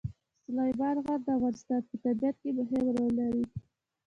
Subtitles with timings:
[0.43, 3.43] سلیمان غر د افغانستان په طبیعت کې مهم رول لري.